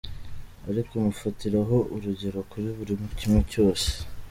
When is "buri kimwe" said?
2.77-3.39